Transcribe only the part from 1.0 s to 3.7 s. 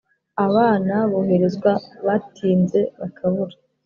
boherezwa batinze bakabura